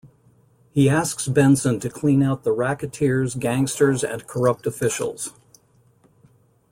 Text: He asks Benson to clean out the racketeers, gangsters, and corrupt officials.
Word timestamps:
He 0.71 0.89
asks 0.89 1.27
Benson 1.27 1.79
to 1.81 1.87
clean 1.87 2.23
out 2.23 2.43
the 2.43 2.53
racketeers, 2.55 3.35
gangsters, 3.37 4.03
and 4.03 4.25
corrupt 4.25 4.65
officials. 4.65 5.31